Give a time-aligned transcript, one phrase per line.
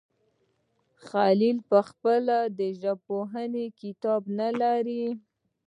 [1.07, 5.05] خلیل پخپله د ژبپوهنې کتاب نه لري.